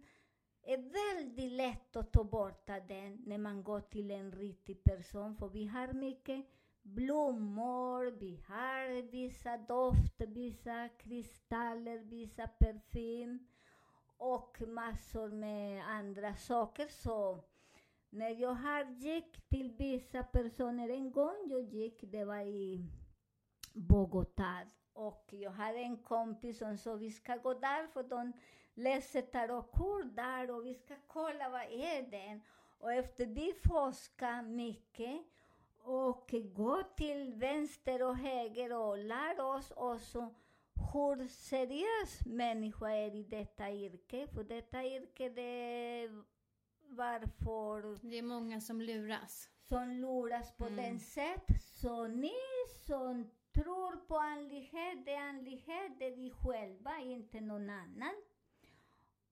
är 0.63 0.77
väldigt 0.77 1.53
lätt 1.53 1.97
att 1.97 2.13
ta 2.13 2.25
bort 2.25 2.67
den 2.67 3.23
när 3.27 3.39
man 3.39 3.63
går 3.63 3.81
till 3.81 4.11
en 4.11 4.33
riktig 4.33 4.85
person, 4.85 5.37
för 5.37 5.49
vi 5.49 5.67
har 5.67 5.93
mycket 5.93 6.47
blommor, 6.83 8.11
vi 8.11 8.41
har 8.49 9.03
vissa 9.11 9.57
dofter, 9.57 10.27
vissa 10.27 10.89
kristaller, 10.89 11.99
vissa 11.99 12.47
parfym 12.49 13.47
och 14.17 14.63
massor 14.69 15.29
med 15.29 15.89
andra 15.89 16.37
saker. 16.37 16.89
Så 16.89 17.45
när 18.11 18.31
jag 18.31 18.55
har 18.55 18.85
gick 18.85 19.49
till 19.49 19.73
vissa 19.73 20.23
personer 20.23 20.89
en 20.89 21.13
gång, 21.13 21.37
jag 21.49 21.63
gick, 21.63 22.01
det 22.03 22.25
var 22.25 22.41
i 22.41 22.85
Bogotá, 23.75 24.67
och 24.93 25.29
jag 25.31 25.51
hade 25.51 25.79
en 25.79 25.97
kompis 25.97 26.59
som 26.59 26.79
sa 26.79 26.95
vi 26.95 27.11
ska 27.11 27.37
gå 27.37 27.55
där 27.55 27.87
för 27.87 28.03
de 28.03 28.33
läser 28.81 29.23
tarotkort 29.23 30.17
där 30.17 30.51
och 30.51 30.67
vi 30.67 30.75
ska 30.75 30.95
kolla 31.07 31.49
vad 31.49 31.63
är 31.63 32.11
det 32.11 32.41
Och 32.79 32.93
efter 32.93 33.27
vi 33.27 33.53
forskar 33.69 34.43
mycket 34.43 35.21
och 35.83 36.35
går 36.55 36.97
till 36.97 37.35
vänster 37.35 38.03
och 38.03 38.17
höger 38.17 38.73
och 38.73 38.99
lär 38.99 39.41
oss 39.41 39.73
också 39.77 40.35
hur 40.93 41.29
seriös 41.29 42.27
människa 42.27 42.91
är 42.91 43.15
i 43.15 43.23
detta 43.23 43.71
yrke. 43.71 44.27
För 44.27 44.45
detta 44.45 44.85
yrke, 44.85 45.29
det 45.29 45.43
är 45.43 46.25
varför... 46.89 48.09
Det 48.11 48.19
är 48.19 48.23
många 48.23 48.61
som 48.61 48.81
luras. 48.81 49.51
Som 49.69 49.91
luras 49.91 50.57
på 50.57 50.65
mm. 50.65 50.77
den 50.77 51.01
sätt. 51.01 51.47
Så 51.61 52.07
ni 52.07 52.35
som 52.87 53.31
tror 53.53 53.97
på 53.97 54.17
andlighet, 54.17 55.05
det 55.05 55.15
är 55.15 55.29
andlighet, 55.29 55.99
det 55.99 56.07
är 56.07 56.17
vi 56.17 56.31
själva, 56.31 56.99
inte 57.01 57.41
någon 57.41 57.71
annan. 57.71 58.15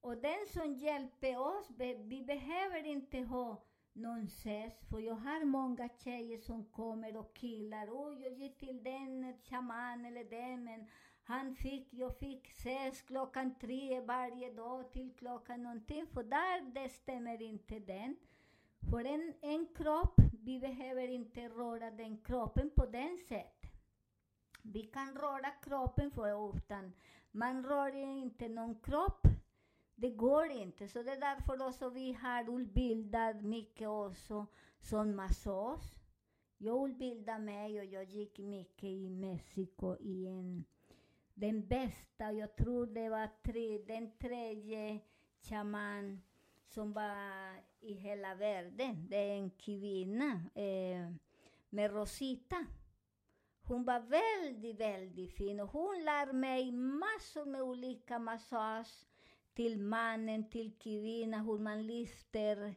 Och 0.01 0.17
den 0.17 0.47
som 0.53 0.75
hjälper 0.75 1.39
oss, 1.39 1.71
vi 2.05 2.25
behöver 2.27 2.87
inte 2.87 3.19
ha 3.19 3.65
någon 3.93 4.25
ses, 4.25 4.73
för 4.91 4.99
jag 4.99 5.15
har 5.15 5.45
många 5.45 5.89
tjejer 5.89 6.39
som 6.39 6.65
kommer 6.65 7.17
och 7.17 7.37
killar. 7.37 7.89
Oj, 7.91 8.23
jag 8.23 8.33
gick 8.33 8.59
till 8.59 8.83
den 8.85 9.35
shaman 9.43 10.05
eller 10.05 10.25
den, 10.25 10.65
men 10.65 10.87
han 11.23 11.55
fick, 11.55 11.89
jag 11.95 12.19
fick 12.19 12.49
ses 12.49 13.03
klockan 13.03 13.55
tre 13.61 14.01
varje 14.01 14.53
dag 14.53 14.93
till 14.93 15.15
klockan 15.19 15.63
någonting, 15.63 16.07
för 16.07 16.23
där 16.23 16.75
det 16.75 16.89
stämmer 16.89 17.43
inte 17.43 17.79
den. 17.79 18.17
För 18.91 19.05
en, 19.05 19.35
en 19.41 19.67
kropp, 19.67 20.15
vi 20.33 20.61
behöver 20.61 21.09
inte 21.09 21.49
röra 21.49 21.91
den 21.91 22.19
kroppen 22.19 22.71
på 22.71 22.87
den 22.87 23.19
sätt. 23.29 23.67
Vi 24.63 24.83
kan 24.83 25.15
röra 25.15 25.51
kroppen 25.51 26.11
för 26.11 26.57
utan 26.57 26.93
man 27.31 27.65
rör 27.65 27.95
inte 27.95 28.49
någon 28.49 28.81
kropp 28.81 29.27
det 30.01 30.11
går 30.11 30.51
inte, 30.51 30.89
så 30.89 31.03
det 31.03 31.13
är 31.13 31.21
därför 31.21 31.69
också 31.69 31.89
vi 31.89 32.13
har 32.13 32.61
utbildat 32.61 33.43
mycket 33.43 33.89
också 33.89 34.47
som 34.81 35.17
massage. 35.17 35.95
Jag 36.59 36.91
utbildade 36.91 37.39
mig 37.39 37.79
och 37.79 37.85
jag 37.85 38.05
gick 38.05 38.39
mycket 38.39 38.85
i 38.85 39.11
Mexiko 39.11 39.97
i 40.01 40.27
en, 40.27 40.65
den 41.35 41.67
bästa, 41.67 42.33
jag 42.33 42.57
tror 42.57 42.87
det 42.87 43.09
var 43.09 43.29
tre, 43.43 43.79
den 43.79 44.19
tredje 44.19 45.01
shaman 45.41 46.23
som 46.67 46.93
var 46.93 47.63
i 47.81 47.93
hela 47.93 48.35
världen. 48.35 49.07
Det 49.09 49.17
är 49.17 49.35
en 49.35 49.51
kvinna 49.51 50.33
eh, 50.55 51.13
med 51.69 51.93
Rosita. 51.93 52.67
Hon 53.63 53.85
var 53.85 54.01
väldigt, 54.01 54.81
väldigt 54.81 55.33
fin 55.33 55.61
och 55.61 55.69
hon 55.69 56.05
lär 56.05 56.33
mig 56.33 56.73
massor 56.73 57.45
med 57.45 57.63
olika 57.63 58.19
massage 58.19 59.08
till 59.59 59.79
mannen, 59.79 60.51
till 60.51 60.73
kvinnan, 60.79 61.47
hur 61.47 61.59
man 61.59 61.87
lyfter 61.87 62.75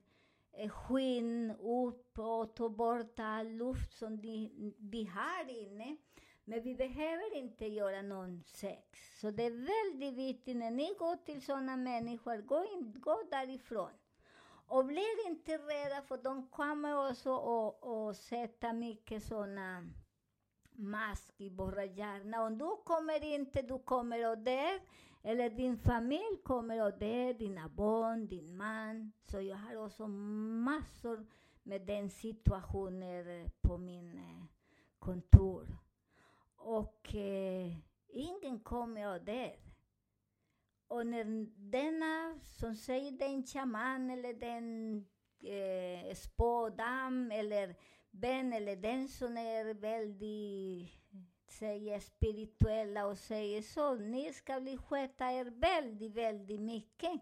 eh, 0.51 0.69
skinn 0.69 1.51
upp 1.51 2.19
och 2.19 2.55
tar 2.55 2.69
bort 2.69 3.19
all 3.19 3.47
luft 3.47 3.93
som 3.93 4.21
de, 4.21 4.49
de 4.77 5.03
har 5.05 5.49
inne. 5.49 5.97
Men 6.43 6.63
vi 6.63 6.75
behöver 6.75 7.37
inte 7.37 7.65
göra 7.65 8.01
någon 8.01 8.43
sex. 8.47 9.19
Så 9.19 9.31
det 9.31 9.43
är 9.43 9.51
väldigt 9.51 10.13
viktigt 10.13 10.57
när 10.57 10.71
ni 10.71 10.95
går 10.99 11.15
till 11.15 11.41
sådana 11.41 11.77
människor, 11.77 12.37
gå, 12.37 12.65
in, 12.73 12.95
gå 13.01 13.21
därifrån. 13.31 13.91
Och 14.67 14.85
bli 14.85 15.05
inte 15.27 15.57
rädda 15.57 16.01
för 16.01 16.17
de 16.17 16.47
kommer 16.47 17.09
också 17.09 17.31
och, 17.31 17.83
och 17.83 18.15
sätta 18.15 18.73
mycket 18.73 19.23
sådana 19.23 19.89
mask 20.71 21.33
i 21.37 21.49
våra 21.49 21.85
hjärnor. 21.85 22.39
Om 22.47 22.57
du 22.57 22.75
kommer 22.85 23.23
inte, 23.23 23.61
du 23.61 23.79
kommer 23.79 24.29
och 24.31 24.37
dör 24.37 24.79
eller 25.23 25.49
din 25.49 25.77
familj 25.77 26.37
kommer 26.43 26.85
och 26.85 26.99
det 26.99 27.29
är 27.29 27.33
dina 27.33 27.69
barn, 27.69 28.27
din 28.27 28.57
man. 28.57 29.11
Så 29.23 29.41
jag 29.41 29.57
har 29.57 29.75
också 29.75 30.07
massor 30.07 31.25
med 31.63 31.81
den 31.81 32.09
situationen 32.09 33.49
på 33.61 33.77
min 33.77 34.21
kontor. 34.99 35.77
Och 36.55 37.15
eh, 37.15 37.77
ingen 38.09 38.59
kommer 38.59 39.15
och 39.15 39.21
det. 39.21 39.55
Och 40.87 41.07
när 41.07 41.45
denna, 41.71 42.39
som 42.43 42.75
säger 42.75 43.11
den 43.11 43.43
shaman 43.43 44.09
eller 44.09 44.33
den 44.33 44.95
eh, 45.43 46.15
spådam 46.15 47.31
eller 47.31 47.75
vän 48.11 48.53
eller 48.53 48.75
den 48.75 49.07
som 49.07 49.37
är 49.37 49.73
väldigt 49.73 50.89
säger 51.51 51.99
spirituella 51.99 53.05
och 53.05 53.17
säger 53.17 53.61
så, 53.61 53.95
ni 53.95 54.33
ska 54.33 54.61
bli 54.61 54.77
sköta 54.77 55.31
er 55.31 55.45
väldigt, 55.45 56.13
väldigt 56.13 56.61
mycket. 56.61 57.21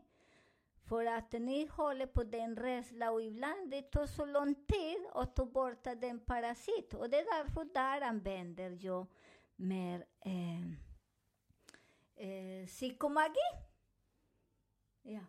För 0.90 1.06
att 1.06 1.32
ni 1.32 1.66
håller 1.66 2.08
på 2.08 2.24
den 2.24 2.56
rädslan 2.56 3.14
och 3.14 3.22
ibland 3.22 3.72
det 3.72 3.82
tar 3.82 4.06
så 4.06 4.26
lång 4.26 4.56
tid 4.56 4.98
att 5.14 5.36
ta 5.36 5.46
bort 5.46 5.84
den 5.84 6.20
parasit. 6.20 6.94
Och 6.94 7.10
det 7.10 7.18
är 7.18 7.44
därför 7.44 7.66
där 7.74 8.02
använder 8.02 8.78
jag 8.82 9.08
mer 9.56 10.06
eh, 10.26 10.66
eh, 12.28 12.68
psykomagi. 12.68 13.50
Ja. 15.02 15.26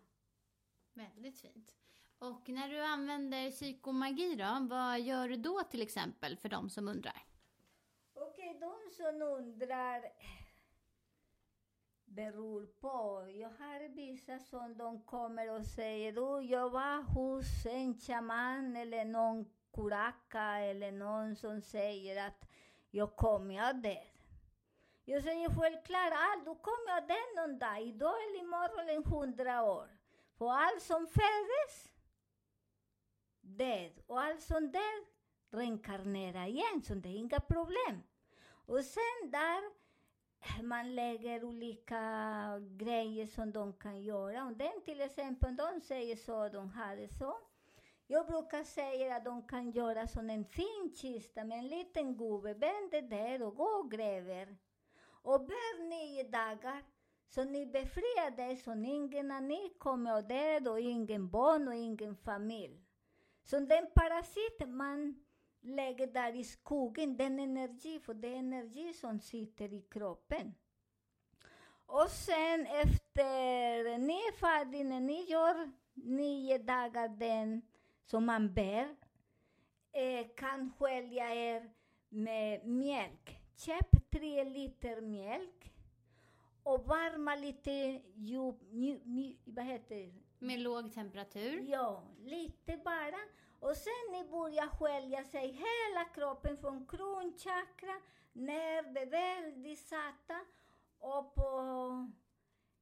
Väldigt 0.93 1.39
fint. 1.39 1.75
Och 2.19 2.49
när 2.49 2.69
du 2.69 2.81
använder 2.81 3.51
psykomagi 3.51 4.35
då, 4.35 4.67
vad 4.69 5.01
gör 5.01 5.29
du 5.29 5.35
då 5.35 5.61
till 5.63 5.81
exempel 5.81 6.37
för 6.37 6.49
de 6.49 6.69
som 6.69 6.87
undrar? 6.87 7.30
Är 8.51 8.59
de 8.59 8.91
som 8.95 9.21
undrar 9.21 10.01
beror 12.05 12.65
på. 12.65 13.27
Jag 13.29 13.49
har 13.49 13.89
vissa 13.89 14.39
som 14.39 14.77
de 14.77 15.01
kommer 15.01 15.51
och 15.51 15.65
säger 15.65 16.19
oh, 16.19 16.45
jag 16.45 16.69
var 16.69 17.01
hos 17.03 17.65
en 17.65 17.99
shaman 17.99 18.75
eller 18.75 19.05
någon 19.05 19.45
kuraka 19.73 20.59
eller 20.59 20.91
någon 20.91 21.35
som 21.35 21.61
säger 21.61 22.27
att 22.27 22.47
jag 22.89 23.15
kommer 23.15 23.69
av 23.69 23.81
det. 23.81 24.03
Jag 25.05 25.23
säger 25.23 25.49
självklart, 25.49 26.13
ah, 26.13 26.35
du 26.45 26.55
kommer 26.55 27.01
av 27.01 27.07
det 27.07 27.41
någon 27.41 27.59
dag, 27.59 27.81
idag 27.81 28.15
eller 28.23 28.39
imorgon 28.39 28.89
eller 28.89 29.03
hundra 29.03 29.63
år. 29.63 29.87
För 30.37 30.51
allt 30.51 30.81
som 30.81 31.07
föddes, 31.07 31.91
död. 33.41 33.91
Och 34.07 34.21
allt 34.21 34.41
som 34.41 34.71
dör, 34.71 35.05
reinkarnera 35.51 36.47
igen, 36.47 36.81
så 36.83 36.93
det 36.93 37.09
är 37.09 37.17
inga 37.17 37.39
problem. 37.39 38.03
Och 38.71 38.83
sen 38.85 39.31
där 39.31 39.61
man 40.63 40.95
lägger 40.95 41.43
olika 41.43 41.99
grejer 42.59 43.27
som 43.27 43.51
de 43.51 43.73
kan 43.73 44.01
göra. 44.03 44.43
Om 44.43 44.57
den 44.57 44.81
till 44.85 45.01
exempel, 45.01 45.55
de 45.55 45.81
säger 45.81 46.15
så, 46.15 46.49
de 46.49 46.69
har 46.69 46.95
det 46.95 47.07
så. 47.07 47.37
Jag 48.07 48.27
brukar 48.27 48.63
säga 48.63 49.15
att 49.15 49.25
de 49.25 49.47
kan 49.47 49.71
göra 49.71 50.07
som 50.07 50.29
en 50.29 50.45
fin 50.45 50.93
kista 50.95 51.43
med 51.43 51.59
en 51.59 51.67
liten 51.67 52.17
gubbe, 52.17 52.53
vänder 52.53 53.01
där 53.01 53.41
och 53.41 53.55
går 53.55 53.79
och 53.79 53.91
gräver. 53.91 54.57
Och 55.03 55.45
bär 55.45 55.89
nio 55.89 56.23
dagar, 56.23 56.83
så 57.27 57.43
ni 57.43 57.65
befriar 57.65 58.31
dig, 58.37 58.57
så 58.57 58.73
ingen 58.73 59.31
av 59.31 59.43
ni 59.43 59.73
kommer 59.77 60.15
och 60.15 60.23
dör 60.23 60.69
och 60.69 60.79
ingen 60.79 61.29
barn 61.29 61.67
och 61.67 61.75
ingen 61.75 62.15
familj. 62.15 62.85
Så 63.43 63.59
den 63.59 63.87
parasit 63.95 64.67
man 64.67 65.25
lägger 65.61 66.07
där 66.07 66.35
i 66.35 66.43
skogen, 66.43 67.17
den 67.17 67.39
energi, 67.39 67.99
för 67.99 68.13
det 68.13 68.27
är 68.27 68.39
energi 68.39 68.93
som 68.93 69.19
sitter 69.19 69.73
i 69.73 69.81
kroppen. 69.81 70.53
Och 71.85 72.09
sen 72.09 72.65
efter 72.65 73.97
ni 73.97 74.13
är 74.13 74.37
färdiga, 74.37 74.83
när 74.83 74.99
ni 74.99 75.23
gör 75.23 75.71
nio 75.93 76.57
dagar 76.57 77.09
den 77.09 77.61
som 78.03 78.25
man 78.25 78.53
bär, 78.53 78.95
eh, 79.91 80.27
kan 80.35 80.73
skölja 80.79 81.35
er 81.35 81.71
med 82.09 82.65
mjölk. 82.65 83.37
Köp 83.55 84.11
tre 84.11 84.43
liter 84.43 85.01
mjölk 85.01 85.73
och 86.63 86.85
varma 86.85 87.35
lite 87.35 88.01
djup, 88.15 88.55
vad 89.45 89.65
heter 89.65 89.95
det? 89.95 90.13
Med 90.39 90.59
låg 90.59 90.93
temperatur? 90.93 91.65
Ja, 91.67 92.03
lite 92.23 92.77
bara. 92.77 93.19
Och 93.61 93.77
sen 93.77 94.11
ni 94.11 94.23
börjar 94.23 94.67
skölja 94.67 95.23
sig 95.23 95.47
hela 95.47 96.05
kroppen 96.13 96.57
från 96.57 96.87
kronchakra 96.87 98.01
ner, 98.33 99.05
väldigt 99.05 99.79
sakta, 99.79 100.39
och 100.99 101.35
på 101.35 101.49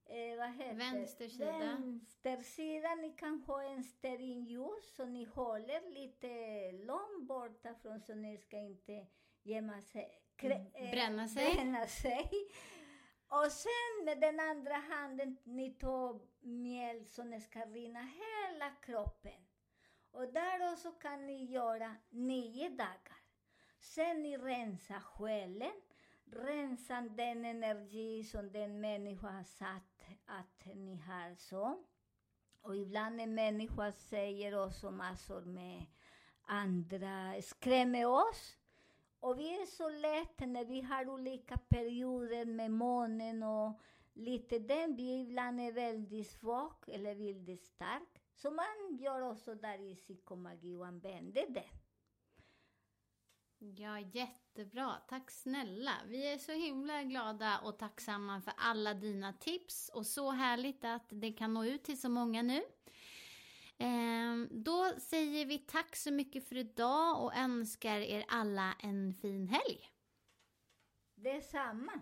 eh, 0.05 0.37
vad 0.37 0.53
heter 0.53 0.75
Vänster 0.75 1.27
sida. 1.27 1.51
Vänster 1.51 2.37
sida, 2.37 2.95
ni 2.95 3.11
kan 3.11 3.41
ha 3.47 3.63
en 3.63 3.83
stearinljus 3.83 4.95
så 4.95 5.05
ni 5.05 5.25
håller 5.25 5.91
lite 5.91 6.27
långt 6.71 7.27
borta 7.27 7.75
från 7.81 7.99
så 7.99 8.15
ni 8.15 8.37
ska 8.37 8.57
inte 8.57 9.07
gömma 9.43 9.81
sig, 9.81 10.21
mm. 10.37 10.91
bränna 10.91 11.27
sig. 11.27 11.55
Bränna 11.55 11.87
sig. 11.87 12.29
Och 13.27 13.51
sen 13.51 14.05
med 14.05 14.19
den 14.19 14.39
andra 14.39 14.75
handen, 14.75 15.37
ni 15.43 15.69
tar 15.71 16.19
mjölk 16.41 17.07
som 17.07 17.29
ni 17.29 17.41
ska 17.41 17.59
rinna 17.59 17.99
hela 17.99 18.71
kroppen. 18.81 19.45
Och 20.11 20.33
där 20.33 20.73
också 20.73 20.91
kan 20.91 21.25
ni 21.25 21.45
göra 21.45 21.95
nio 22.09 22.69
dagar. 22.69 23.19
Sen 23.79 24.23
ni 24.23 24.37
rensar 24.37 24.99
själen, 24.99 25.81
rensar 26.25 27.01
den 27.01 27.45
energi 27.45 28.23
som 28.23 28.51
den 28.51 28.81
människa 28.81 29.27
har 29.27 29.43
satt 29.43 30.03
att 30.25 30.65
ni 30.75 30.95
har 30.95 31.35
så. 31.35 31.83
Och 32.61 32.75
ibland 32.75 33.21
en 33.21 33.35
människa 33.35 33.91
säger 33.91 34.65
också 34.65 34.91
massor 34.91 35.41
med 35.41 35.85
andra, 36.41 37.41
skrämmer 37.41 38.05
oss. 38.05 38.57
Och 39.19 39.39
vi 39.39 39.61
är 39.61 39.65
så 39.65 39.89
lätt 39.89 40.39
när 40.39 40.65
vi 40.65 40.81
har 40.81 41.09
olika 41.09 41.57
perioder 41.57 42.45
med 42.45 42.71
månen 42.71 43.43
och 43.43 43.79
lite 44.13 44.59
den, 44.59 44.95
vi 44.95 45.21
ibland 45.21 45.61
är 45.61 45.71
väldigt 45.71 46.27
svag 46.27 46.73
eller 46.87 47.15
väldigt 47.15 47.65
stark. 47.65 48.18
Så 48.41 48.51
man 48.51 48.97
gör 48.99 49.21
också 49.21 49.55
där 49.55 49.81
i 49.81 49.95
psykomagi 49.95 50.75
och 50.75 50.87
använder 50.87 51.45
det. 51.49 51.69
Ja, 53.57 53.99
jättebra. 53.99 54.95
Tack 55.07 55.31
snälla. 55.31 55.91
Vi 56.07 56.33
är 56.33 56.37
så 56.37 56.51
himla 56.51 57.03
glada 57.03 57.59
och 57.59 57.79
tacksamma 57.79 58.41
för 58.41 58.53
alla 58.57 58.93
dina 58.93 59.33
tips 59.33 59.89
och 59.93 60.05
så 60.05 60.31
härligt 60.31 60.85
att 60.85 61.05
det 61.09 61.31
kan 61.31 61.53
nå 61.53 61.65
ut 61.65 61.83
till 61.83 62.01
så 62.01 62.09
många 62.09 62.41
nu. 62.41 62.61
Ehm, 63.77 64.47
då 64.51 64.91
säger 64.99 65.45
vi 65.45 65.57
tack 65.57 65.95
så 65.95 66.11
mycket 66.11 66.49
för 66.49 66.55
idag 66.55 67.23
och 67.23 67.37
önskar 67.37 67.99
er 67.99 68.25
alla 68.27 68.75
en 68.79 69.13
fin 69.13 69.47
helg. 69.47 69.89
Detsamma. 71.15 72.01